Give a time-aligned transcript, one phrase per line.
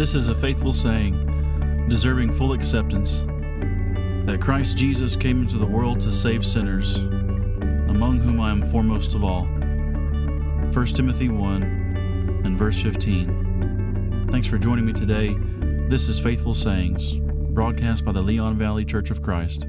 [0.00, 3.18] This is a faithful saying, deserving full acceptance,
[4.24, 9.14] that Christ Jesus came into the world to save sinners, among whom I am foremost
[9.14, 9.44] of all.
[9.44, 14.28] 1 Timothy 1 and verse 15.
[14.30, 15.36] Thanks for joining me today.
[15.90, 17.16] This is Faithful Sayings,
[17.52, 19.66] broadcast by the Leon Valley Church of Christ.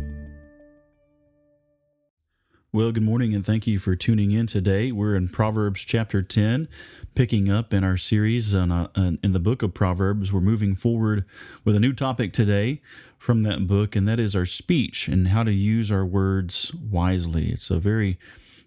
[2.73, 4.93] Well, good morning and thank you for tuning in today.
[4.93, 6.69] We're in Proverbs chapter 10,
[7.15, 10.31] picking up in our series on, uh, in the book of Proverbs.
[10.31, 11.25] We're moving forward
[11.65, 12.81] with a new topic today
[13.17, 17.49] from that book, and that is our speech and how to use our words wisely.
[17.49, 18.17] It's a very,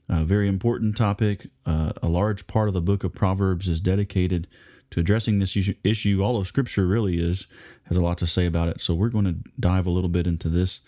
[0.06, 1.46] uh, very important topic.
[1.64, 4.46] Uh, a large part of the book of Proverbs is dedicated
[4.90, 6.22] to addressing this issue.
[6.22, 7.46] All of Scripture really is
[7.84, 8.82] has a lot to say about it.
[8.82, 10.84] So we're going to dive a little bit into this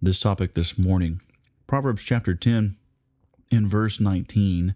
[0.00, 1.20] this topic this morning.
[1.70, 2.74] Proverbs chapter 10,
[3.52, 4.74] in verse 19,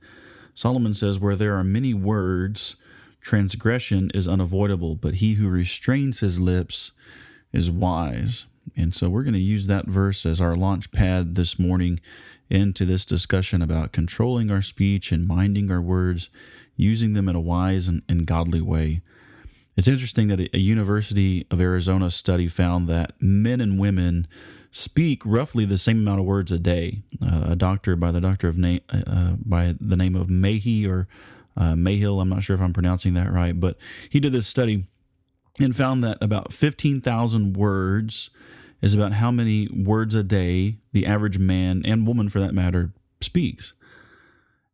[0.55, 2.77] Solomon says, Where there are many words,
[3.21, 6.93] transgression is unavoidable, but he who restrains his lips
[7.53, 8.47] is wise.
[8.77, 11.99] And so we're going to use that verse as our launch pad this morning
[12.49, 16.31] into this discussion about controlling our speech and minding our words,
[16.77, 19.01] using them in a wise and, and godly way.
[19.77, 24.27] It's interesting that a University of Arizona study found that men and women
[24.75, 27.03] speak roughly the same amount of words a day.
[27.25, 31.07] Uh, a doctor by the doctor of name uh, by the name of Mayhe or
[31.57, 33.77] uh, Mayhill, I'm not sure if I'm pronouncing that right, but
[34.11, 34.85] he did this study
[35.61, 38.31] and found that about 15,000 words
[38.83, 42.93] is about how many words a day the average man and woman, for that matter,
[43.21, 43.75] speaks.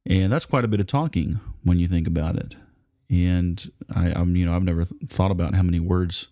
[0.07, 2.57] And that's quite a bit of talking when you think about it.
[3.11, 6.29] And I, I'm, you know, I've never thought about how many words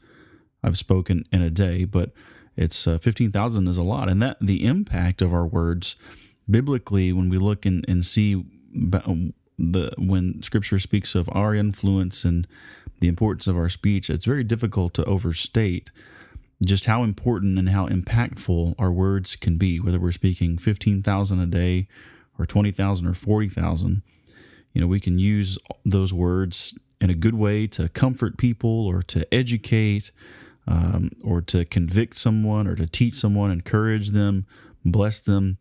[0.64, 2.12] I've spoken in a day, but
[2.58, 4.08] it's uh, 15,000 is a lot.
[4.08, 5.94] And that the impact of our words
[6.50, 12.24] biblically, when we look and, and see um, the when scripture speaks of our influence
[12.24, 12.48] and
[12.98, 15.92] the importance of our speech, it's very difficult to overstate
[16.66, 21.46] just how important and how impactful our words can be, whether we're speaking 15,000 a
[21.46, 21.86] day
[22.36, 24.02] or 20,000 or 40,000.
[24.72, 29.02] You know, we can use those words in a good way to comfort people or
[29.02, 30.10] to educate
[30.68, 34.46] um, or to convict someone or to teach someone, encourage them,
[34.84, 35.56] bless them,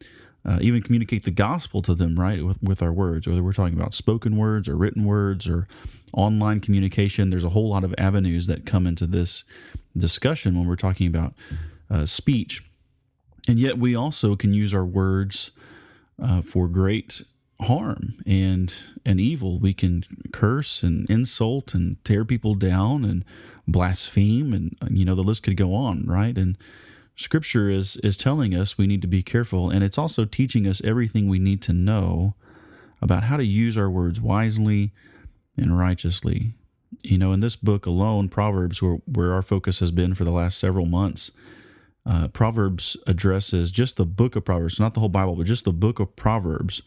[0.45, 3.77] uh, even communicate the gospel to them, right, with, with our words, whether we're talking
[3.77, 5.67] about spoken words or written words or
[6.13, 7.29] online communication.
[7.29, 9.45] There's a whole lot of avenues that come into this
[9.95, 11.33] discussion when we're talking about
[11.89, 12.61] uh, speech.
[13.47, 15.51] And yet, we also can use our words
[16.21, 17.21] uh, for great
[17.61, 18.75] harm and
[19.05, 19.59] and evil.
[19.59, 23.25] We can curse and insult and tear people down and
[23.67, 26.37] blaspheme and you know the list could go on, right?
[26.37, 26.57] And
[27.15, 30.83] scripture is is telling us we need to be careful and it's also teaching us
[30.83, 32.35] everything we need to know
[33.01, 34.91] about how to use our words wisely
[35.55, 36.53] and righteously.
[37.03, 40.31] You know, in this book alone, Proverbs, where, where our focus has been for the
[40.31, 41.31] last several months,
[42.07, 45.73] uh, Proverbs addresses just the book of Proverbs, not the whole Bible, but just the
[45.73, 46.81] book of Proverbs.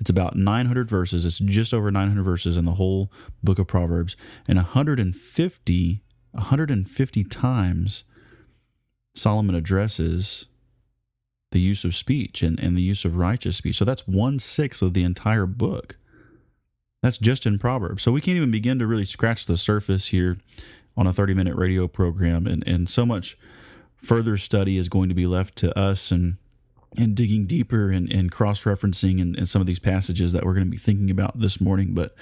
[0.00, 1.24] It's about 900 verses.
[1.24, 4.16] It's just over 900 verses in the whole book of Proverbs,
[4.48, 6.02] and 150,
[6.32, 8.04] 150 times
[9.14, 10.46] Solomon addresses
[11.52, 13.76] the use of speech and, and the use of righteous speech.
[13.76, 15.98] So that's one sixth of the entire book.
[17.00, 18.02] That's just in Proverbs.
[18.02, 20.38] So we can't even begin to really scratch the surface here
[20.96, 22.48] on a 30 minute radio program.
[22.48, 23.36] And, and so much
[24.04, 26.36] further study is going to be left to us and
[26.96, 30.54] and digging deeper and, and cross referencing in, in, some of these passages that we're
[30.54, 31.92] going to be thinking about this morning.
[31.92, 32.14] But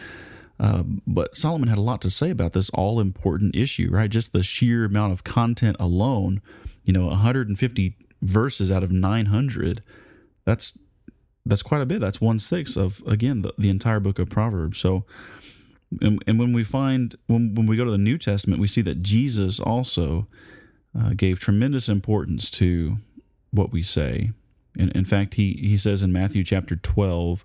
[0.59, 4.09] uh, but Solomon had a lot to say about this all important issue, right?
[4.09, 6.41] Just the sheer amount of content alone,
[6.85, 9.83] you know, 150 verses out of 900.
[10.45, 10.79] That's
[11.45, 12.01] that's quite a bit.
[12.01, 14.79] That's one sixth of again the, the entire book of Proverbs.
[14.79, 15.05] So.
[16.01, 18.81] And, and when we find when, when we go to the New Testament, we see
[18.81, 20.27] that Jesus also
[20.99, 22.97] uh, gave tremendous importance to
[23.51, 24.33] what we say.
[24.77, 27.45] In, in fact, he, he says in Matthew chapter 12,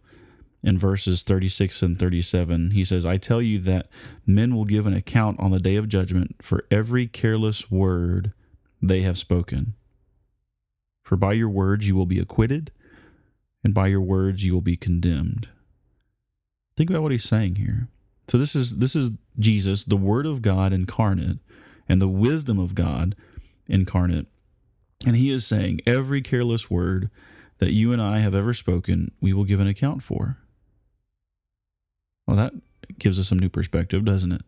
[0.63, 3.87] in verses 36 and 37, he says, I tell you that
[4.25, 8.33] men will give an account on the day of judgment for every careless word
[8.81, 9.75] they have spoken.
[11.03, 12.71] For by your words you will be acquitted,
[13.63, 15.47] and by your words you will be condemned.
[16.75, 17.87] Think about what he's saying here.
[18.27, 21.37] So this is this is Jesus, the Word of God incarnate,
[21.87, 23.15] and the wisdom of God
[23.67, 24.27] incarnate.
[25.05, 27.09] And he is saying, every careless word
[27.59, 30.37] that you and I have ever spoken, we will give an account for.
[32.25, 32.53] Well, that
[32.99, 34.41] gives us some new perspective, doesn't it?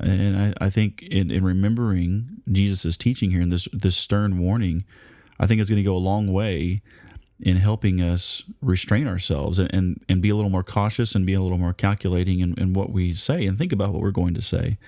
[0.00, 4.84] And I, I think in, in remembering Jesus' teaching here in this, this stern warning,
[5.38, 6.82] I think it's going to go a long way
[7.40, 11.34] in helping us restrain ourselves and, and, and be a little more cautious and be
[11.34, 14.34] a little more calculating in, in what we say and think about what we're going
[14.34, 14.78] to say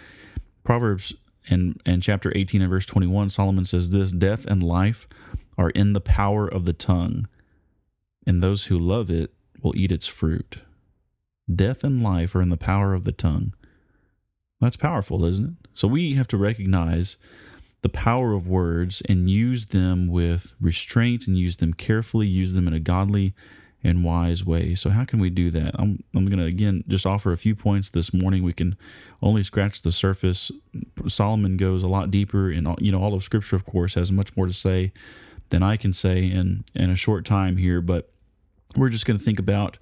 [0.65, 1.15] Proverbs
[1.49, 5.09] and, and chapter 18 and verse 21, Solomon says this Death and life
[5.59, 7.29] are in the power of the tongue,
[8.27, 9.33] and those who love it
[9.63, 10.59] will eat its fruit.
[11.53, 13.55] Death and life are in the power of the tongue.
[14.61, 15.69] That's powerful, isn't it?
[15.75, 17.19] So we have to recognize
[17.83, 22.67] the power of words and use them with restraint and use them carefully, use them
[22.67, 23.35] in a godly
[23.85, 24.75] and wise way.
[24.75, 25.75] So, how can we do that?
[25.79, 28.43] I'm, I'm going to again just offer a few points this morning.
[28.43, 28.77] We can
[29.23, 30.51] only scratch the surface.
[31.09, 34.37] Solomon goes a lot deeper, and you know, all of Scripture, of course, has much
[34.37, 34.93] more to say
[35.49, 37.81] than I can say in in a short time here.
[37.81, 38.11] But
[38.77, 39.79] we're just going to think about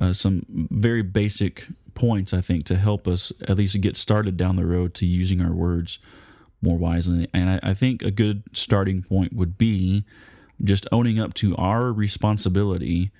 [0.00, 4.56] uh, some very basic points, I think, to help us at least get started down
[4.56, 5.98] the road to using our words
[6.60, 7.28] more wisely.
[7.32, 10.04] And I, I think a good starting point would be
[10.62, 13.10] just owning up to our responsibility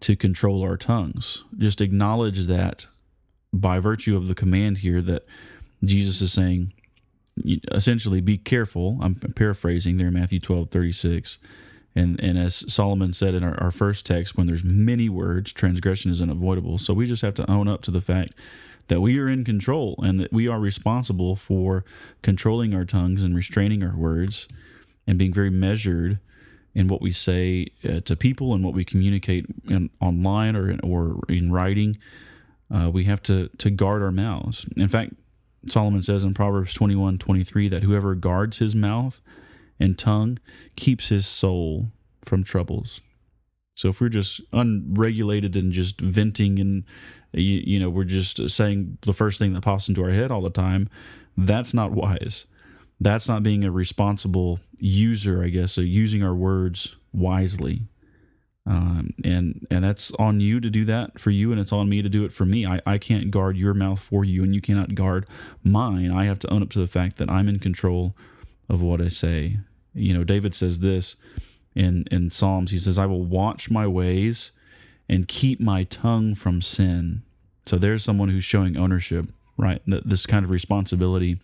[0.00, 1.44] to control our tongues.
[1.56, 2.86] Just acknowledge that
[3.52, 5.24] by virtue of the command here that
[5.84, 6.72] Jesus is saying,
[7.36, 8.98] essentially, be careful.
[9.00, 11.38] I'm paraphrasing there, Matthew 12, 36
[11.96, 16.10] and, and as Solomon said in our, our first text, when there's many words, transgression
[16.10, 16.78] is unavoidable.
[16.78, 18.32] So we just have to own up to the fact
[18.88, 21.84] that we are in control and that we are responsible for
[22.22, 24.48] controlling our tongues and restraining our words
[25.06, 26.18] and being very measured
[26.74, 30.80] in what we say uh, to people and what we communicate in, online or in,
[30.80, 31.96] or in writing.
[32.74, 34.66] Uh, we have to, to guard our mouths.
[34.76, 35.14] In fact,
[35.68, 39.20] Solomon says in Proverbs 21 23 that whoever guards his mouth
[39.80, 40.38] and tongue
[40.76, 41.86] keeps his soul
[42.24, 43.00] from troubles.
[43.74, 46.84] So if we're just unregulated and just venting and
[47.32, 50.42] you, you, know we're just saying the first thing that pops into our head all
[50.42, 50.88] the time,
[51.36, 52.46] that's not wise.
[53.00, 57.82] That's not being a responsible user, I guess, so using our words wisely.
[58.66, 62.00] Um, and and that's on you to do that for you, and it's on me
[62.00, 62.66] to do it for me.
[62.66, 65.26] I, I can't guard your mouth for you, and you cannot guard
[65.62, 66.10] mine.
[66.10, 68.14] I have to own up to the fact that I'm in control
[68.68, 69.58] of what I say.
[69.92, 71.16] You know, David says this
[71.74, 72.70] in in Psalms.
[72.70, 74.52] He says, "I will watch my ways
[75.10, 77.22] and keep my tongue from sin."
[77.66, 79.26] So there's someone who's showing ownership,
[79.58, 79.82] right?
[79.86, 81.38] This kind of responsibility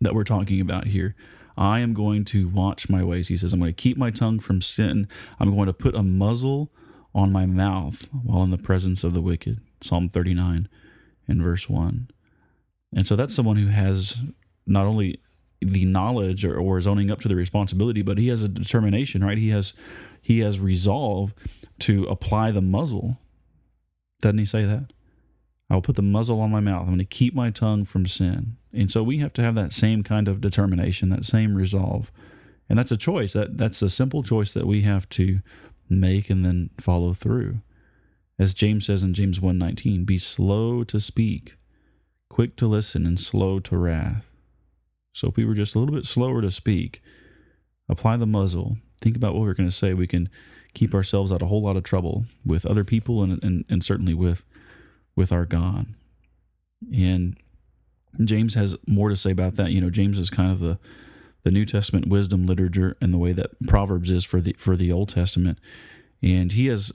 [0.00, 1.16] that we're talking about here.
[1.56, 3.28] I am going to watch my ways.
[3.28, 5.08] He says, I'm going to keep my tongue from sin.
[5.38, 6.72] I'm going to put a muzzle
[7.14, 9.60] on my mouth while in the presence of the wicked.
[9.80, 10.68] Psalm 39
[11.28, 12.08] and verse 1.
[12.94, 14.22] And so that's someone who has
[14.66, 15.20] not only
[15.60, 19.24] the knowledge or, or is owning up to the responsibility, but he has a determination,
[19.24, 19.38] right?
[19.38, 19.74] He has
[20.22, 21.34] he has resolve
[21.80, 23.18] to apply the muzzle.
[24.20, 24.92] Doesn't he say that?
[25.68, 26.82] I will put the muzzle on my mouth.
[26.82, 28.56] I'm going to keep my tongue from sin.
[28.74, 32.10] And so we have to have that same kind of determination, that same resolve.
[32.68, 33.34] And that's a choice.
[33.34, 35.40] That that's a simple choice that we have to
[35.88, 37.60] make and then follow through.
[38.38, 41.56] As James says in James 1:19, be slow to speak,
[42.28, 44.30] quick to listen and slow to wrath.
[45.12, 47.00] So if we were just a little bit slower to speak,
[47.88, 50.28] apply the muzzle, think about what we're going to say, we can
[50.72, 54.14] keep ourselves out a whole lot of trouble with other people and, and, and certainly
[54.14, 54.44] with
[55.14, 55.86] with our God.
[56.92, 57.36] And
[58.22, 59.70] James has more to say about that.
[59.70, 60.78] You know, James is kind of the
[61.42, 64.90] the New Testament wisdom literature and the way that Proverbs is for the for the
[64.90, 65.58] Old Testament.
[66.22, 66.92] And he has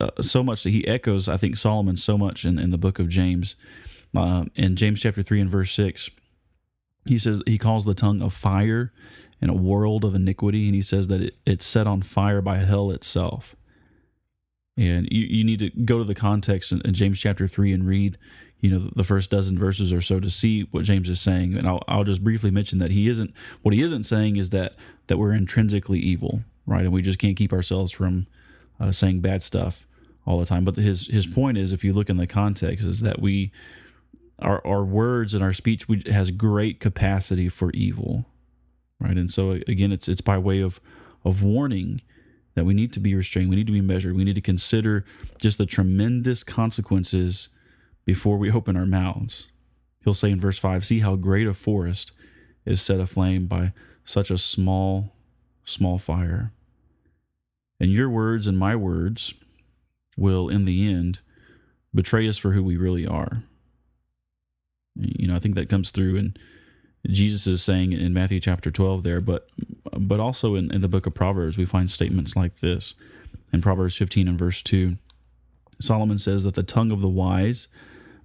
[0.00, 2.98] uh, so much that he echoes, I think, Solomon so much in, in the book
[2.98, 3.56] of James.
[4.16, 6.10] Uh, in James chapter 3 and verse 6,
[7.04, 8.92] he says he calls the tongue a fire
[9.40, 12.58] and a world of iniquity, and he says that it, it's set on fire by
[12.58, 13.54] hell itself.
[14.76, 17.86] And you, you need to go to the context in, in James chapter 3 and
[17.86, 18.16] read,
[18.60, 21.56] you know, the first dozen verses or so to see what James is saying.
[21.56, 24.74] And I'll, I'll just briefly mention that he isn't, what he isn't saying is that,
[25.06, 26.82] that we're intrinsically evil, right?
[26.82, 28.26] And we just can't keep ourselves from
[28.78, 29.86] uh, saying bad stuff
[30.26, 30.64] all the time.
[30.64, 33.50] But his, his point is, if you look in the context, is that we,
[34.40, 38.26] our, our words and our speech we, has great capacity for evil
[38.98, 40.80] right and so again it's it's by way of
[41.24, 42.00] of warning
[42.54, 45.04] that we need to be restrained we need to be measured we need to consider
[45.38, 47.50] just the tremendous consequences
[48.04, 49.48] before we open our mouths.
[50.02, 52.12] He'll say in verse 5 see how great a forest
[52.64, 53.72] is set aflame by
[54.04, 55.14] such a small
[55.64, 56.52] small fire.
[57.78, 59.34] And your words and my words
[60.16, 61.20] will in the end
[61.94, 63.44] betray us for who we really are.
[64.96, 66.38] You know, I think that comes through and
[67.06, 69.48] Jesus is saying in Matthew chapter 12 there, but
[69.92, 72.94] but also in, in the book of Proverbs, we find statements like this.
[73.52, 74.96] In Proverbs 15 and verse 2,
[75.80, 77.68] Solomon says that the tongue of the wise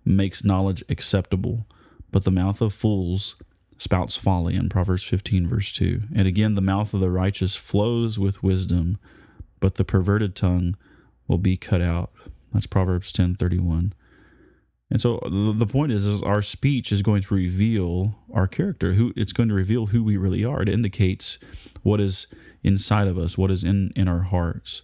[0.06, 1.66] makes knowledge acceptable,
[2.12, 3.42] but the mouth of fools
[3.78, 6.04] spouts folly in Proverbs 15 verse 2.
[6.16, 8.98] And again, the mouth of the righteous flows with wisdom,
[9.60, 10.78] but the perverted tongue
[11.28, 12.12] will be cut out.
[12.54, 13.94] That's Proverbs 10:31.
[14.92, 18.94] And so the point is, is our speech is going to reveal our character.
[18.94, 20.62] Who it's going to reveal who we really are.
[20.62, 21.38] It indicates
[21.82, 22.28] what is
[22.64, 24.84] inside of us, what is in in our hearts.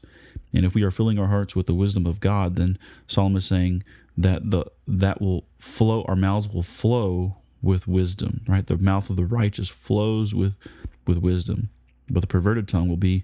[0.54, 3.46] And if we are filling our hearts with the wisdom of God, then Solomon is
[3.46, 3.84] saying
[4.18, 6.04] that the that will flow.
[6.08, 8.42] Our mouths will flow with wisdom.
[8.48, 10.58] Right, the mouth of the righteous flows with
[11.06, 11.70] with wisdom,
[12.10, 13.24] but the perverted tongue will be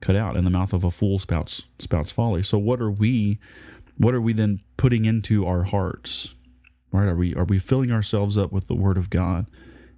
[0.00, 2.42] cut out, and the mouth of a fool spouts spouts folly.
[2.42, 3.38] So what are we?
[3.98, 6.34] what are we then putting into our hearts?
[6.90, 7.08] Right?
[7.08, 9.46] Are we are we filling ourselves up with the word of God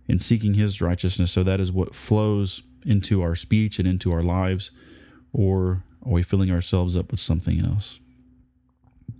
[0.08, 4.22] and seeking his righteousness so that is what flows into our speech and into our
[4.22, 4.70] lives
[5.32, 7.98] or are we filling ourselves up with something else?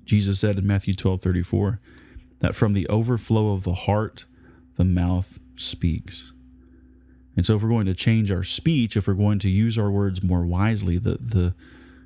[0.04, 1.80] Jesus said in Matthew 12 34
[2.40, 4.26] that from the overflow of the heart,
[4.76, 6.32] the mouth speaks.
[7.36, 9.90] And so, if we're going to change our speech, if we're going to use our
[9.90, 11.54] words more wisely, the, the,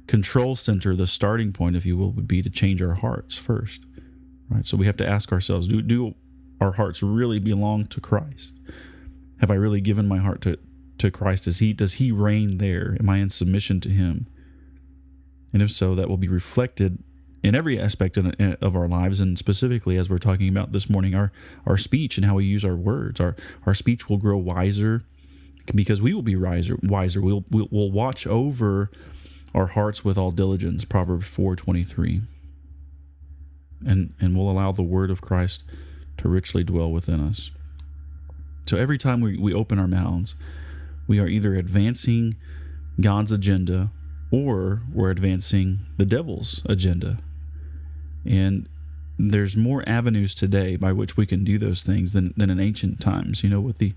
[0.09, 3.85] control center, the starting point, if you will, would be to change our hearts first.
[4.49, 4.67] Right?
[4.67, 6.15] So we have to ask ourselves, do do
[6.61, 8.53] our hearts really belong to Christ?
[9.41, 10.59] Have I really given my heart to,
[10.97, 11.45] to Christ?
[11.45, 12.97] Does he does he reign there?
[12.99, 14.27] Am I in submission to him?
[15.53, 17.05] And if so, that will be reflected
[17.43, 21.33] in every aspect of our lives, and specifically as we're talking about this morning, our
[21.67, 23.21] our speech and how we use our words.
[23.21, 25.03] Our our speech will grow wiser
[25.75, 26.77] because we will be wiser.
[26.83, 27.21] Wiser.
[27.21, 28.91] We'll we'll, we'll watch over
[29.55, 32.23] our hearts with all diligence proverbs 4.23
[33.87, 35.65] and and we'll allow the word of christ
[36.17, 37.51] to richly dwell within us
[38.67, 40.35] so every time we, we open our mouths
[41.07, 42.37] we are either advancing
[43.01, 43.91] god's agenda
[44.31, 47.19] or we're advancing the devil's agenda
[48.29, 48.69] and
[49.21, 53.01] there's more avenues today by which we can do those things than, than in ancient
[53.01, 53.93] times you know with the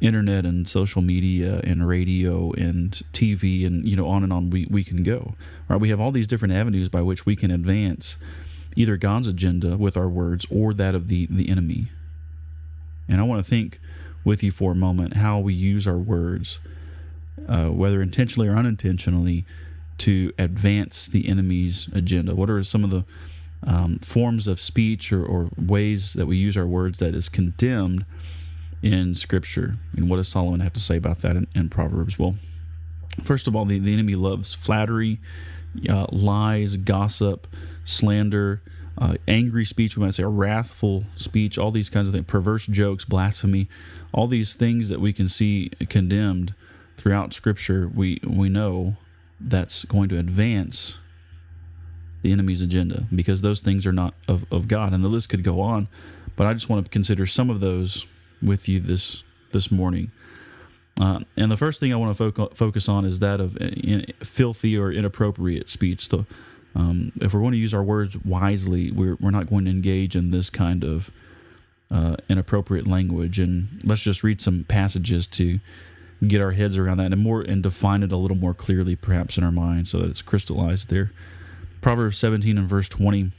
[0.00, 4.66] internet and social media and radio and TV and you know on and on we,
[4.70, 5.34] we can go.
[5.68, 5.80] Right?
[5.80, 8.16] We have all these different avenues by which we can advance
[8.76, 11.88] either God's agenda with our words or that of the, the enemy.
[13.08, 13.78] And I want to think
[14.24, 16.60] with you for a moment how we use our words,
[17.48, 19.44] uh, whether intentionally or unintentionally,
[19.98, 22.34] to advance the enemy's agenda.
[22.34, 23.04] What are some of the
[23.66, 28.04] um, forms of speech or, or ways that we use our words that is condemned
[28.82, 29.76] in Scripture.
[29.96, 32.18] And what does Solomon have to say about that in, in Proverbs?
[32.18, 32.36] Well,
[33.22, 35.20] first of all, the, the enemy loves flattery,
[35.88, 37.46] uh, lies, gossip,
[37.84, 38.62] slander,
[38.96, 43.04] uh, angry speech, we might say wrathful speech, all these kinds of things, perverse jokes,
[43.04, 43.68] blasphemy,
[44.12, 46.54] all these things that we can see condemned
[46.96, 48.96] throughout Scripture, we, we know
[49.40, 50.98] that's going to advance
[52.24, 54.94] the enemy's agenda because those things are not of, of God.
[54.94, 55.88] And the list could go on,
[56.36, 58.10] but I just want to consider some of those
[58.42, 60.10] with you this this morning.
[60.98, 63.66] Uh, and the first thing I want to fo- focus on is that of uh,
[63.66, 66.08] in, filthy or inappropriate speech.
[66.08, 66.24] The,
[66.74, 70.16] um, if we're going to use our words wisely, we're, we're not going to engage
[70.16, 71.12] in this kind of
[71.90, 73.38] uh, inappropriate language.
[73.38, 75.60] And let's just read some passages to
[76.26, 79.36] get our heads around that and more and define it a little more clearly, perhaps
[79.36, 81.12] in our mind, so that it's crystallized there.
[81.84, 83.30] Proverbs 17 and verse 20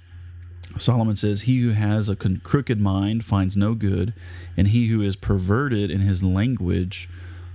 [0.78, 4.14] Solomon says, He who has a crooked mind finds no good,
[4.56, 7.10] and he who is perverted in his language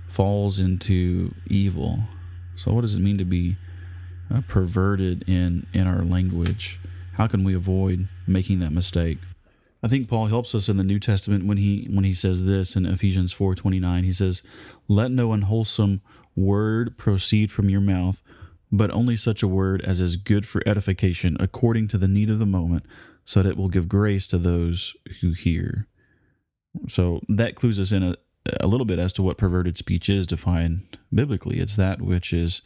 [0.09, 1.99] falls into evil.
[2.57, 3.55] So, what does it mean to be
[4.29, 6.77] uh, perverted in, in our language?
[7.13, 9.19] How can we avoid making that mistake?
[9.81, 12.75] I think Paul helps us in the New Testament when he when he says this
[12.75, 14.03] in Ephesians 4:29.
[14.03, 14.45] He says,
[14.89, 16.01] "Let no unwholesome
[16.35, 18.21] word proceed from your mouth,
[18.71, 22.39] but only such a word as is good for edification according to the need of
[22.39, 22.85] the moment,
[23.25, 25.87] so that it will give grace to those who hear.
[26.87, 28.15] So that clues us in a,
[28.59, 30.79] a little bit as to what perverted speech is defined
[31.13, 31.59] biblically.
[31.59, 32.61] It's that which is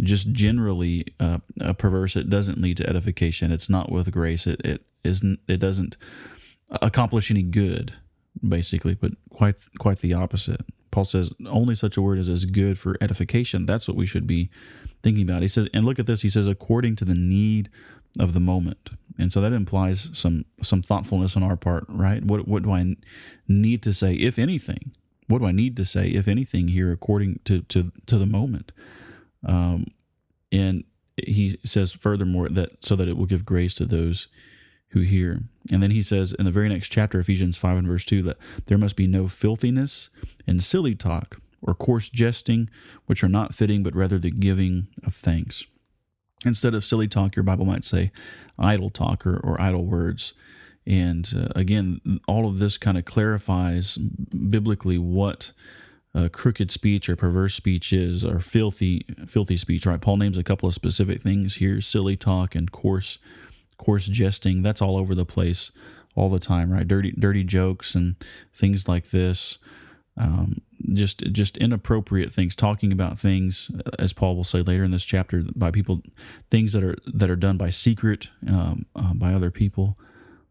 [0.00, 1.38] just generally uh,
[1.78, 2.14] perverse.
[2.14, 3.50] It doesn't lead to edification.
[3.50, 4.46] It's not with grace.
[4.46, 5.40] It it isn't.
[5.48, 5.96] It doesn't
[6.82, 7.94] accomplish any good,
[8.46, 8.94] basically.
[8.94, 10.60] But quite quite the opposite.
[10.90, 13.66] Paul says only such a word is as is good for edification.
[13.66, 14.50] That's what we should be
[15.02, 15.42] thinking about.
[15.42, 16.22] He says, and look at this.
[16.22, 17.68] He says, according to the need
[18.18, 22.46] of the moment and so that implies some some thoughtfulness on our part right what
[22.46, 22.96] what do i
[23.46, 24.92] need to say if anything
[25.26, 28.72] what do i need to say if anything here according to to to the moment
[29.44, 29.86] um
[30.50, 30.84] and
[31.26, 34.28] he says furthermore that so that it will give grace to those
[34.90, 38.04] who hear and then he says in the very next chapter ephesians 5 and verse
[38.04, 40.10] 2 that there must be no filthiness
[40.46, 42.68] and silly talk or coarse jesting
[43.06, 45.66] which are not fitting but rather the giving of thanks
[46.44, 48.12] Instead of silly talk, your Bible might say
[48.58, 50.34] idle talk or, or idle words.
[50.86, 55.52] And uh, again, all of this kind of clarifies biblically what
[56.14, 59.84] uh, crooked speech or perverse speech is, or filthy, filthy speech.
[59.84, 60.00] Right?
[60.00, 63.18] Paul names a couple of specific things here: silly talk and coarse,
[63.78, 64.62] coarse jesting.
[64.62, 65.72] That's all over the place,
[66.14, 66.86] all the time, right?
[66.86, 68.16] Dirty, dirty jokes and
[68.52, 69.58] things like this.
[70.16, 72.54] Um, just, just inappropriate things.
[72.54, 76.02] Talking about things, as Paul will say later in this chapter, by people,
[76.50, 79.96] things that are that are done by secret um, uh, by other people.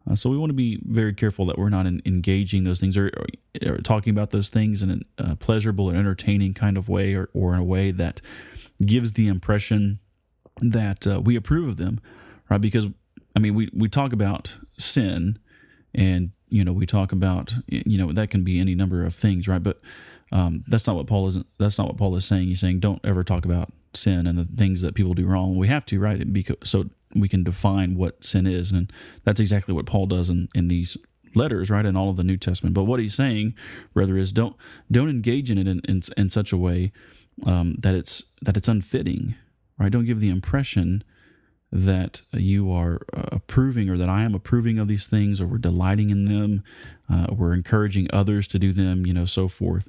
[0.08, 2.96] Uh, so we want to be very careful that we're not in, engaging those things
[2.96, 7.14] or, or, or, talking about those things in a pleasurable and entertaining kind of way,
[7.14, 8.20] or, or in a way that
[8.84, 9.98] gives the impression
[10.60, 12.00] that uh, we approve of them,
[12.48, 12.60] right?
[12.60, 12.88] Because
[13.38, 15.38] I mean, we we talk about sin
[15.94, 19.46] and you know we talk about you know that can be any number of things
[19.46, 19.62] right?
[19.62, 19.80] But
[20.32, 22.48] um, that's not what paul is that's not what paul is saying.
[22.48, 25.56] He's saying don't ever talk about sin and the things that people do wrong.
[25.56, 26.32] We have to right?
[26.32, 28.72] Because so we can define what sin is.
[28.72, 28.92] And
[29.22, 30.96] that's exactly what paul does in, in these
[31.36, 31.86] letters right?
[31.86, 32.74] In all of the new testament.
[32.74, 33.54] But what he's saying
[33.94, 34.56] rather is don't
[34.90, 36.90] don't engage in it in, in, in such a way
[37.46, 39.36] um, that it's that it's unfitting
[39.78, 39.92] right?
[39.92, 41.04] Don't give the impression
[41.70, 45.58] that you are uh, approving or that I am approving of these things or we're
[45.58, 46.64] delighting in them,
[47.10, 49.88] uh, we're encouraging others to do them, you know, so forth.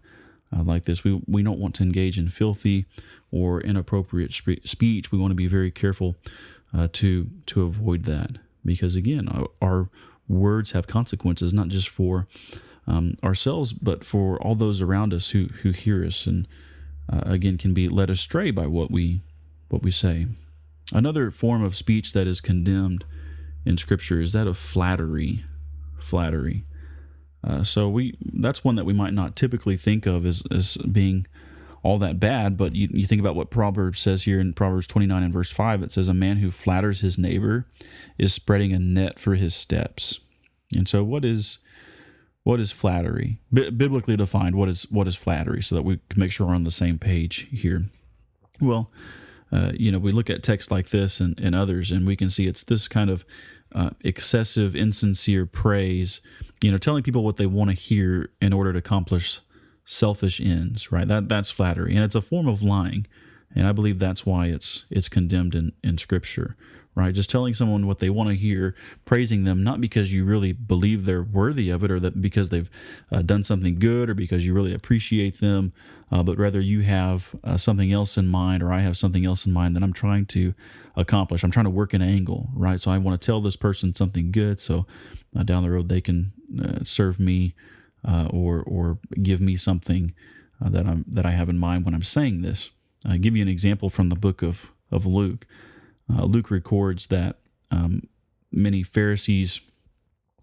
[0.56, 2.86] Uh, like this, we, we don't want to engage in filthy
[3.32, 5.12] or inappropriate spe- speech.
[5.12, 6.16] We want to be very careful
[6.76, 9.90] uh, to to avoid that because again, our, our
[10.28, 12.28] words have consequences not just for
[12.88, 16.48] um, ourselves but for all those around us who who hear us and
[17.12, 19.22] uh, again can be led astray by what we
[19.70, 20.28] what we say.
[20.92, 23.06] Another form of speech that is condemned
[23.66, 25.44] in Scripture is that of flattery.
[26.00, 26.66] Flattery.
[27.44, 31.26] Uh, so we that's one that we might not typically think of as, as being
[31.84, 35.24] all that bad, but you, you think about what Proverbs says here in Proverbs 29
[35.24, 35.84] and verse 5.
[35.84, 37.68] It says, A man who flatters his neighbor
[38.18, 40.20] is spreading a net for his steps.
[40.76, 41.60] And so, what is
[42.44, 43.40] what is flattery?
[43.52, 46.56] B- biblically defined, what is what is flattery, so that we can make sure we're
[46.56, 47.84] on the same page here.
[48.60, 48.92] Well,
[49.52, 52.30] uh, you know, we look at texts like this and, and others, and we can
[52.30, 53.26] see it's this kind of
[53.74, 56.22] uh, excessive, insincere praise,
[56.62, 59.40] you know, telling people what they want to hear in order to accomplish
[59.86, 61.08] selfish ends, right?
[61.08, 63.08] That that's flattery, and it's a form of lying,
[63.56, 66.56] and I believe that's why it's it's condemned in in Scripture
[67.00, 67.16] right?
[67.16, 71.06] Just telling someone what they want to hear, praising them, not because you really believe
[71.06, 72.70] they're worthy of it or that because they've
[73.12, 75.72] uh, done something good or because you really appreciate them,
[76.12, 79.46] uh, but rather you have uh, something else in mind or I have something else
[79.46, 80.54] in mind that I'm trying to
[80.98, 81.44] accomplish.
[81.44, 82.82] I'm trying to work an angle, right?
[82.82, 84.86] So I want to tell this person something good so
[85.38, 87.56] uh, down the road they can uh, serve me
[88.06, 90.14] uh, or or give me something
[90.62, 92.72] that I'm that I have in mind when I'm saying this.
[93.06, 95.46] I'll give you an example from the book of of Luke
[96.14, 97.38] uh, Luke records that
[97.72, 98.08] um,
[98.52, 99.62] many Pharisees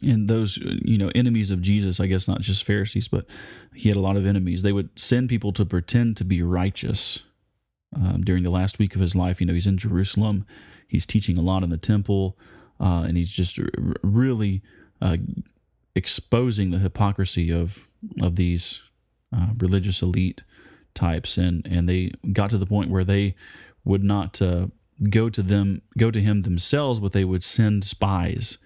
[0.03, 3.27] and those you know enemies of Jesus, I guess not just Pharisees, but
[3.75, 4.63] he had a lot of enemies.
[4.63, 7.25] They would send people to pretend to be righteous
[7.95, 9.41] um, during the last week of his life.
[9.41, 10.47] You know, he's in Jerusalem,
[10.87, 12.37] he's teaching a lot in the temple,
[12.79, 13.59] uh, and he's just
[14.03, 14.63] really
[15.01, 15.17] uh,
[15.95, 17.91] exposing the hypocrisy of
[18.23, 18.85] of these
[19.35, 20.43] uh, religious elite
[20.95, 23.35] types, and and they got to the point where they
[23.85, 24.67] would not uh,
[25.11, 28.59] go to them, go to him themselves, but they would send spies.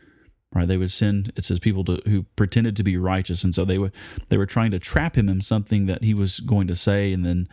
[0.53, 0.67] Right?
[0.67, 1.33] They would send.
[1.37, 3.93] It says people to, who pretended to be righteous, and so they would
[4.31, 7.25] they were trying to trap him in something that he was going to say, and
[7.25, 7.49] then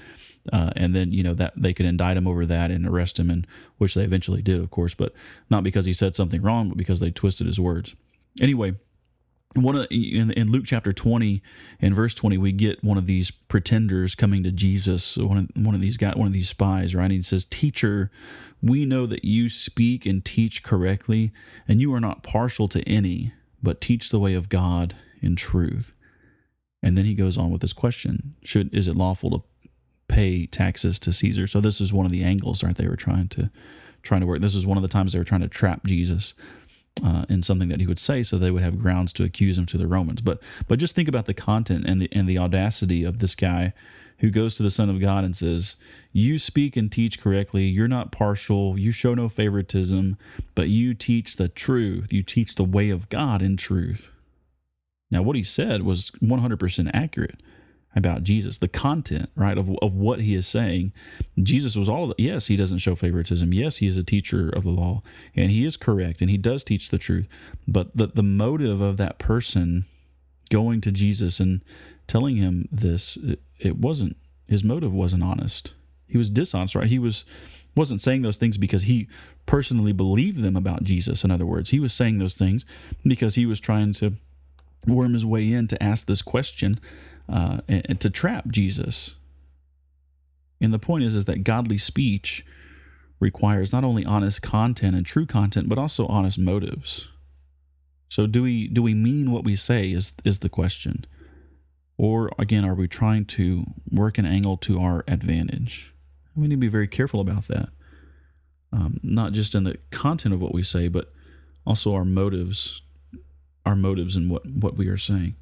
[0.52, 3.30] uh, and then you know that they could indict him over that and arrest him,
[3.30, 3.46] and
[3.78, 5.14] which they eventually did, of course, but
[5.50, 7.96] not because he said something wrong, but because they twisted his words.
[8.42, 8.74] Anyway,
[9.64, 11.42] one of in, in Luke chapter 20
[11.80, 15.76] and verse 20 we get one of these pretenders coming to Jesus one of, one
[15.76, 17.06] of these guys one of these spies right?
[17.06, 18.12] And he says teacher
[18.62, 21.32] we know that you speak and teach correctly
[21.68, 25.94] and you are not partial to any but teach the way of God in truth.
[26.84, 29.44] And then he goes on with this question should is it lawful to
[30.08, 31.48] pay taxes to Caesar?
[31.48, 33.50] So this is one of the angles right they were trying to
[34.04, 34.42] trying to work.
[34.42, 36.34] This is one of the times they were trying to trap Jesus
[37.04, 39.66] uh, in something that he would say, so they would have grounds to accuse him
[39.68, 40.22] to the Romans.
[40.22, 43.74] But but just think about the content and the and the audacity of this guy
[44.20, 45.76] who goes to the Son of God and says,
[46.12, 47.66] "You speak and teach correctly.
[47.66, 48.78] You're not partial.
[48.80, 50.18] You show no favoritism,
[50.56, 52.12] but you teach the truth.
[52.12, 54.12] You teach the way of God in truth."
[55.10, 57.40] Now, what he said was 100% accurate
[57.96, 60.94] about Jesus, the content, right, of, of what he is saying.
[61.42, 63.54] Jesus was all, yes, he doesn't show favoritism.
[63.54, 65.02] Yes, he is a teacher of the law
[65.36, 67.28] and he is correct and he does teach the truth.
[67.68, 69.86] But the, the motive of that person
[70.50, 71.62] going to Jesus and
[72.06, 74.16] telling him this, it, it wasn't,
[74.48, 75.74] his motive wasn't honest.
[76.08, 76.88] He was dishonest, right?
[76.88, 77.26] He was,
[77.76, 79.08] wasn't saying those things because he
[79.46, 81.24] personally believed them about Jesus.
[81.24, 82.66] In other words, he was saying those things
[83.04, 84.14] because he was trying to
[84.86, 86.78] worm his way in to ask this question
[87.30, 89.16] uh, and, to trap Jesus.
[90.62, 92.46] And the point is, is that godly speech
[93.20, 97.10] requires not only honest content and true content, but also honest motives.
[98.10, 101.06] So do we do we mean what we say is is the question.
[101.98, 105.94] Or again, are we trying to work an angle to our advantage?
[106.36, 107.70] We need to be very careful about that.
[108.72, 111.12] Um, not just in the content of what we say, but
[111.66, 112.82] also our motives,
[113.66, 115.36] our motives and what, what we are saying.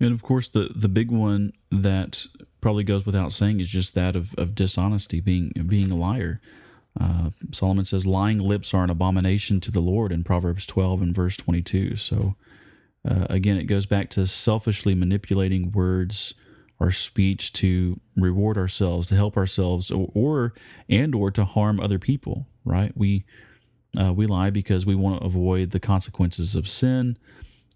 [0.00, 2.26] And of course, the, the big one that
[2.60, 6.40] probably goes without saying is just that of, of dishonesty, being being a liar.
[6.98, 11.14] Uh, Solomon says, "Lying lips are an abomination to the Lord" in Proverbs 12 and
[11.14, 11.96] verse 22.
[11.96, 12.36] So
[13.08, 16.34] uh, again, it goes back to selfishly manipulating words
[16.80, 20.54] or speech to reward ourselves, to help ourselves, or, or
[20.88, 22.46] and or to harm other people.
[22.64, 22.96] Right?
[22.96, 23.24] We
[23.98, 27.16] uh, we lie because we want to avoid the consequences of sin,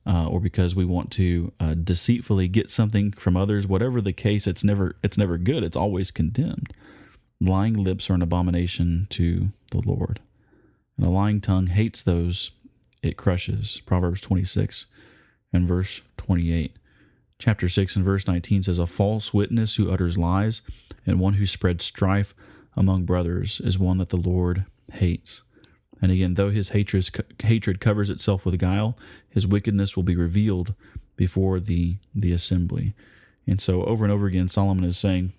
[0.08, 3.66] uh, or because we want to uh, deceitfully get something from others.
[3.66, 5.62] Whatever the case, it's never it's never good.
[5.62, 6.72] It's always condemned.
[7.40, 10.20] Lying lips are an abomination to the Lord,
[10.96, 12.52] and a lying tongue hates those
[13.02, 13.82] it crushes.
[13.84, 14.86] Proverbs twenty six
[15.52, 16.76] and verse 28.
[17.38, 20.62] Chapter 6 and verse 19 says, A false witness who utters lies
[21.06, 22.34] and one who spreads strife
[22.76, 25.42] among brothers is one that the Lord hates.
[26.00, 27.08] And again, though his hatred
[27.42, 28.96] hatred covers itself with guile,
[29.28, 30.74] his wickedness will be revealed
[31.16, 32.94] before the, the assembly.
[33.46, 35.32] And so, over and over again, Solomon is saying,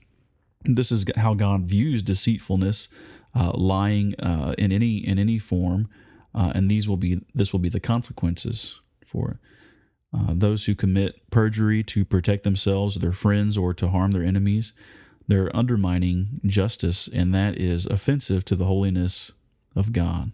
[0.63, 2.89] this is how God views deceitfulness,
[3.35, 5.89] uh, lying uh, in any in any form,
[6.35, 9.39] uh, and these will be this will be the consequences for.
[10.11, 14.73] Uh, those who commit perjury to protect themselves, their friends, or to harm their enemies,
[15.27, 19.31] they're undermining justice, and that is offensive to the holiness
[19.75, 20.31] of God.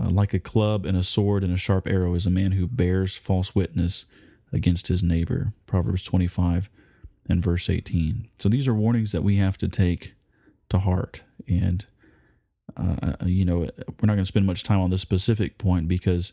[0.00, 2.66] Uh, like a club and a sword and a sharp arrow is a man who
[2.66, 4.06] bears false witness
[4.52, 5.52] against his neighbor.
[5.66, 6.68] Proverbs 25
[7.28, 8.28] and verse 18.
[8.38, 10.14] So these are warnings that we have to take
[10.68, 11.22] to heart.
[11.48, 11.86] And,
[12.76, 15.86] uh, uh you know, we're not going to spend much time on this specific point
[15.86, 16.32] because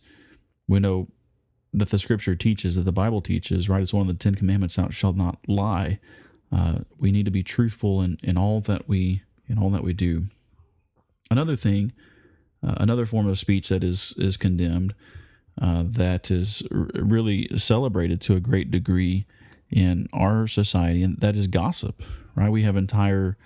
[0.67, 1.07] we know
[1.73, 3.81] that the scripture teaches, that the Bible teaches, right?
[3.81, 5.99] It's one of the Ten Commandments: "Thou shalt not lie."
[6.51, 9.93] Uh, we need to be truthful in, in all that we in all that we
[9.93, 10.23] do.
[11.29, 11.93] Another thing,
[12.65, 14.93] uh, another form of speech that is is condemned,
[15.61, 19.25] uh, that is r- really celebrated to a great degree
[19.69, 22.01] in our society, and that is gossip.
[22.35, 22.49] Right?
[22.49, 23.37] We have entire,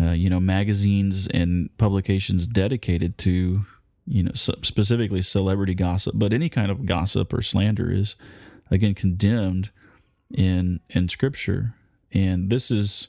[0.00, 3.60] uh, you know, magazines and publications dedicated to
[4.10, 8.16] you know, specifically celebrity gossip, but any kind of gossip or slander is
[8.70, 9.70] again condemned
[10.32, 11.74] in in scripture.
[12.12, 13.08] And this is,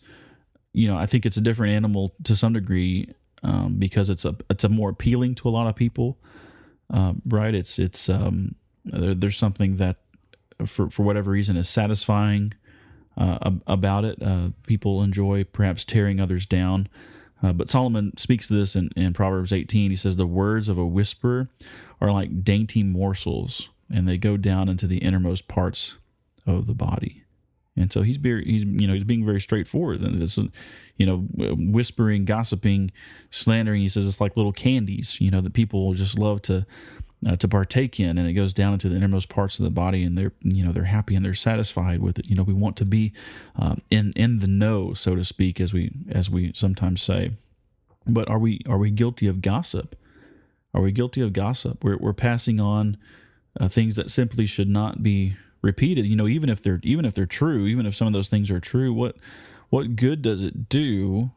[0.74, 4.36] you know, I think it's a different animal to some degree um, because it's a
[4.50, 6.18] it's a more appealing to a lot of people,
[6.90, 7.54] um, right?
[7.54, 9.98] It's it's um, there, there's something that
[10.66, 12.54] for for whatever reason is satisfying
[13.18, 14.22] uh, about it.
[14.22, 16.88] Uh, people enjoy perhaps tearing others down.
[17.42, 19.92] Uh, but Solomon speaks to this in, in Proverbs 18.
[19.92, 21.50] He says, The words of a whisperer
[22.02, 25.98] are like dainty morsels, and they go down into the innermost parts
[26.46, 27.24] of the body.
[27.80, 30.02] And so he's he's you know he's being very straightforward.
[30.02, 30.38] And it's
[30.98, 32.92] you know whispering, gossiping,
[33.32, 33.82] slandering.
[33.82, 36.66] He says it's like little candies, you know, that people just love to
[37.28, 40.04] uh, to partake in, and it goes down into the innermost parts of the body,
[40.04, 42.30] and they're you know they're happy and they're satisfied with it.
[42.30, 43.14] You know, we want to be
[43.56, 47.32] um, in in the know, so to speak, as we as we sometimes say.
[48.08, 49.96] But are we are we guilty of gossip?
[50.74, 51.84] Are we guilty of gossip?
[51.84, 52.98] We're we're passing on
[53.60, 56.06] uh, things that simply should not be repeated.
[56.06, 58.50] You know, even if they're even if they're true, even if some of those things
[58.52, 59.16] are true, what
[59.70, 61.32] what good does it do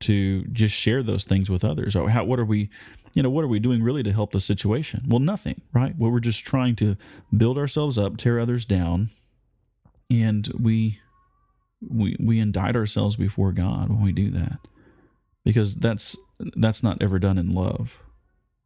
[0.00, 1.96] to just share those things with others?
[1.96, 2.70] Or how what are we
[3.14, 5.04] you know, what are we doing really to help the situation?
[5.06, 5.94] Well, nothing, right?
[5.96, 6.96] Well, we're just trying to
[7.34, 9.10] build ourselves up, tear others down,
[10.10, 10.98] and we
[11.80, 14.58] we we indict ourselves before God when we do that.
[15.44, 16.16] Because that's
[16.56, 18.02] that's not ever done in love.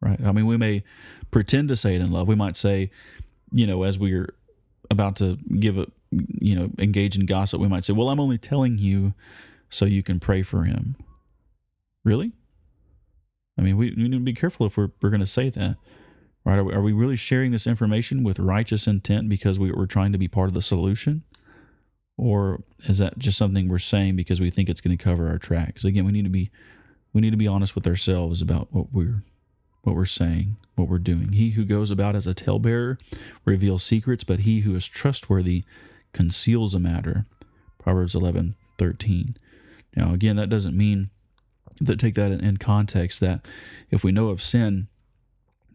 [0.01, 0.19] Right?
[0.23, 0.83] I mean, we may
[1.29, 2.27] pretend to say it in love.
[2.27, 2.89] We might say,
[3.51, 4.33] you know, as we're
[4.89, 8.37] about to give a you know, engage in gossip, we might say, "Well, I'm only
[8.37, 9.13] telling you
[9.69, 10.95] so you can pray for him."
[12.03, 12.33] Really?
[13.57, 15.75] I mean, we, we need to be careful if we're, we're going to say that,
[16.45, 16.59] right?
[16.59, 20.13] Are we, are we, really sharing this information with righteous intent because we, we're trying
[20.13, 21.23] to be part of the solution?
[22.17, 25.37] Or is that just something we're saying because we think it's going to cover our
[25.37, 25.83] tracks?
[25.83, 26.51] Again, we need to be
[27.11, 29.23] we need to be honest with ourselves about what we're
[29.81, 31.31] what we're saying, what we're doing.
[31.33, 32.97] He who goes about as a talebearer
[33.45, 35.63] reveals secrets, but he who is trustworthy
[36.13, 37.25] conceals a matter.
[37.77, 39.35] Proverbs eleven thirteen.
[39.95, 41.09] Now, again, that doesn't mean
[41.81, 43.45] that take that in, context that
[43.89, 44.87] if we know of sin,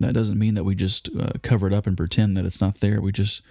[0.01, 2.81] that doesn't mean that we just uh, cover it up and pretend that it's not
[2.81, 3.01] there.
[3.01, 3.43] We just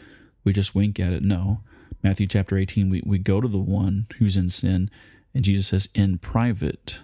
[0.44, 1.24] we just wink at it.
[1.24, 1.62] No.
[2.04, 4.92] Matthew chapter 18, we, we go to the one who's in sin,
[5.34, 7.00] and Jesus says, in private,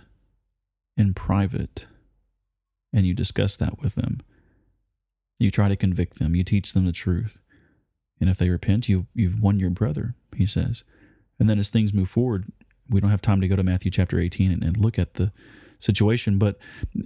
[0.98, 1.88] in private,
[2.94, 4.22] and you discuss that with them.
[5.40, 6.36] You try to convict them.
[6.36, 7.40] You teach them the truth.
[8.20, 10.84] And if they repent, you, you've won your brother, he says.
[11.40, 12.52] And then as things move forward,
[12.90, 15.32] we don't have time to go to Matthew chapter 18 and, and look at the
[15.80, 16.58] situation, but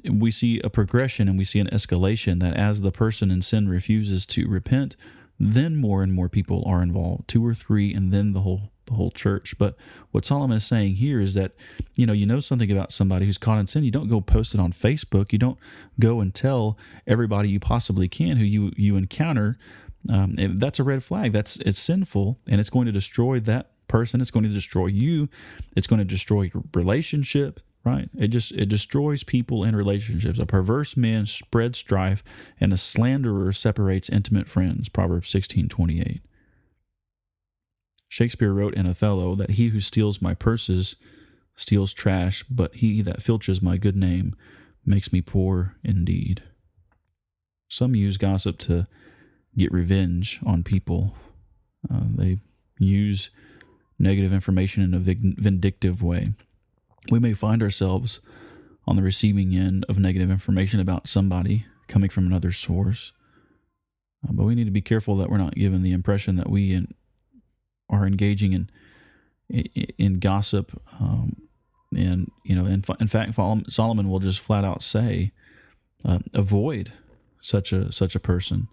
[0.10, 3.70] we see a progression and we see an escalation that as the person in sin
[3.70, 4.96] refuses to repent,
[5.40, 8.94] then more and more people are involved, two or three, and then the whole the
[8.94, 9.56] whole church.
[9.58, 9.76] But
[10.12, 11.54] what Solomon is saying here is that,
[11.96, 14.54] you know, you know something about somebody who's caught in sin, you don't go post
[14.54, 15.32] it on Facebook.
[15.32, 15.60] You don't
[16.00, 19.58] go and tell everybody you possibly can who you you encounter.
[20.12, 21.32] Um, that's a red flag.
[21.32, 24.22] That's it's sinful, and it's going to destroy that person.
[24.22, 25.30] It's going to destroy you.
[25.76, 28.10] It's going to destroy your relationship right?
[28.18, 30.40] It just it destroys people and relationships.
[30.40, 32.24] A perverse man spreads strife,
[32.60, 34.90] and a slanderer separates intimate friends.
[34.90, 36.22] Proverbs sixteen twenty eight.
[38.14, 40.98] Shakespeare wrote in Othello that he who steals my purses
[41.56, 44.36] steals trash, but he that filches my good name
[44.86, 46.44] makes me poor indeed.
[47.70, 48.88] Some use gossip to
[49.58, 51.16] get revenge on people.
[51.92, 52.38] Uh, they
[52.80, 53.30] use
[54.00, 56.34] negative information in a vindictive way
[57.12, 58.20] we may find ourselves
[58.86, 63.12] on the receiving end of negative information about somebody coming from another source.
[64.28, 66.74] Uh, but we need to be careful that we're not given the impression that we
[66.74, 66.94] in,
[67.94, 68.70] are engaging in
[69.98, 70.82] in, gossip.
[71.00, 71.48] Um,
[71.96, 73.36] and you know, in, in fact,
[73.70, 75.32] Solomon will just flat out say,
[76.04, 76.92] uh, avoid
[77.42, 78.68] such a such a person,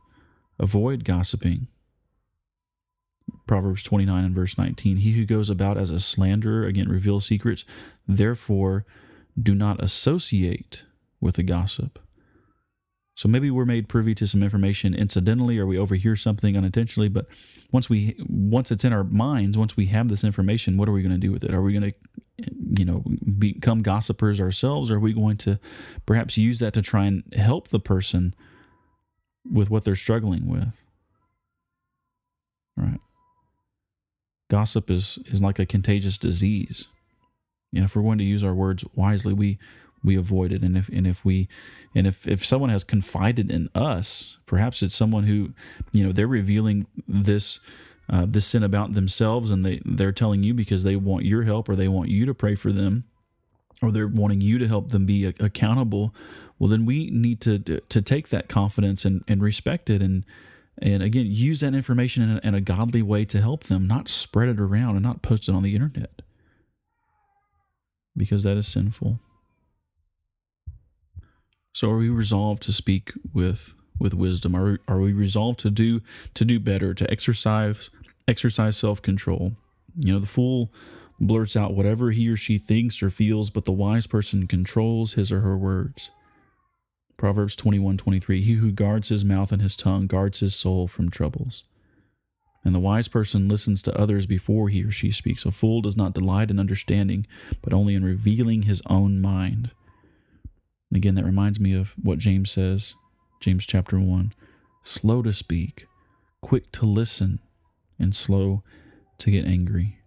[0.59, 1.69] avoid gossiping.
[3.47, 4.99] Proverbs 29 and verse 19.
[4.99, 7.65] He who goes about as a slanderer again reveals secrets.
[8.07, 8.85] Therefore,
[9.41, 10.85] do not associate
[11.21, 11.99] with a gossip.
[13.21, 17.11] So maybe we're made privy to some information incidentally, or we overhear something unintentionally.
[17.11, 17.27] But
[17.71, 21.03] once we, once it's in our minds, once we have this information, what are we
[21.03, 21.53] going to do with it?
[21.53, 23.05] Are we going to, you know,
[23.39, 24.91] become gossipers ourselves?
[24.91, 25.59] Or are we going to
[26.07, 28.35] perhaps use that to try and help the person
[29.45, 30.83] with what they're struggling with?
[32.75, 33.01] Right.
[34.49, 36.89] Gossip is, is like a contagious disease.
[37.75, 39.59] And if we're going to use our words wisely, we
[40.03, 40.63] we avoid it.
[40.63, 41.49] And if and if we
[41.95, 45.53] and if, if someone has confided in us, perhaps it's someone who,
[45.93, 47.61] you know, they're revealing this
[48.09, 51.69] uh, this sin about themselves and they, they're telling you because they want your help
[51.69, 53.05] or they want you to pray for them
[53.83, 56.15] or they're wanting you to help them be accountable.
[56.59, 60.25] Well, then we need to to take that confidence and, and respect it and
[60.83, 64.09] and again use that information in a, in a godly way to help them not
[64.09, 66.23] spread it around and not post it on the internet
[68.17, 69.21] because that is sinful
[71.73, 76.01] so are we resolved to speak with with wisdom are, are we resolved to do
[76.35, 77.91] to do better to exercise
[78.29, 79.53] exercise self-control
[79.97, 80.73] you know the fool
[81.19, 85.31] blurts out whatever he or she thinks or feels but the wise person controls his
[85.31, 86.11] or her words
[87.21, 91.11] Proverbs 21 23 He who guards his mouth and his tongue guards his soul from
[91.11, 91.65] troubles.
[92.65, 95.45] And the wise person listens to others before he or she speaks.
[95.45, 97.27] A fool does not delight in understanding,
[97.61, 99.71] but only in revealing his own mind.
[100.91, 102.95] And again, that reminds me of what James says,
[103.41, 104.33] James chapter 1
[104.83, 105.87] slow to speak,
[106.41, 107.39] quick to listen,
[107.99, 108.63] and slow
[109.19, 109.99] to get angry.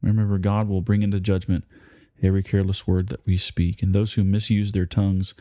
[0.00, 1.64] Remember, God will bring into judgment
[2.22, 5.34] every careless word that we speak, and those who misuse their tongues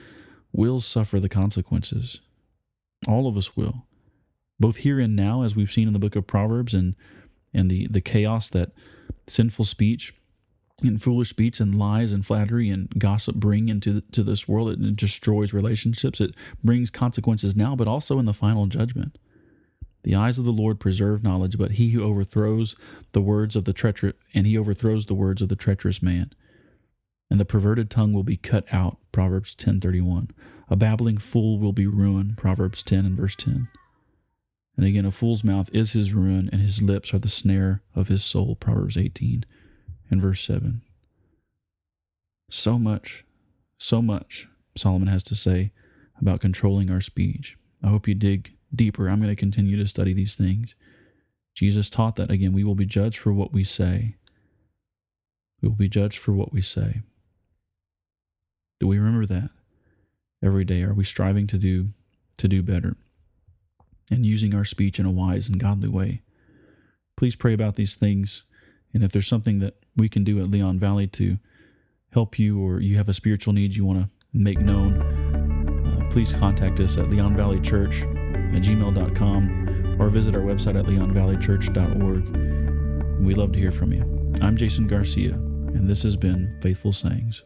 [0.51, 2.21] will suffer the consequences.
[3.07, 3.85] All of us will,
[4.59, 6.95] both here and now, as we've seen in the book of Proverbs, and
[7.53, 8.71] and the the chaos that
[9.27, 10.13] sinful speech
[10.87, 14.69] and foolish speech and lies and flattery and gossip bring into to this world.
[14.69, 16.19] It, destroys relationships.
[16.19, 19.17] It brings consequences now, but also in the final judgment.
[20.03, 22.75] The eyes of the Lord preserve knowledge, but he who overthrows
[23.11, 26.31] the words of the treacherous and he overthrows the words of the treacherous man
[27.31, 28.97] and the perverted tongue will be cut out.
[29.13, 30.31] Proverbs 10:31.
[30.67, 32.37] A babbling fool will be ruined.
[32.37, 33.69] Proverbs 10 and verse 10.
[34.75, 38.09] And again, a fool's mouth is his ruin, and his lips are the snare of
[38.09, 38.55] his soul.
[38.55, 39.45] Proverbs 18
[40.11, 40.81] and verse 7.
[42.49, 43.25] So much,
[43.77, 45.71] so much Solomon has to say
[46.19, 47.57] about controlling our speech.
[47.83, 49.07] I hope you dig deeper.
[49.07, 50.75] I'm going to continue to study these things.
[51.55, 54.15] Jesus taught that again, we will be judged for what we say.
[55.61, 57.01] We will be judged for what we say.
[58.79, 59.49] Do we remember that
[60.43, 60.83] every day?
[60.83, 61.89] Are we striving to do
[62.37, 62.95] to do better
[64.09, 66.21] and using our speech in a wise and godly way?
[67.15, 68.47] Please pray about these things,
[68.93, 71.37] and if there's something that we can do at Leon Valley to
[72.13, 76.33] help you, or you have a spiritual need you want to make known, uh, please
[76.33, 83.25] contact us at Leon Valley Church at gmail.com or visit our website at leonvalleychurch.org.
[83.25, 84.33] We'd love to hear from you.
[84.41, 87.43] I'm Jason Garcia, and this has been Faithful Sayings.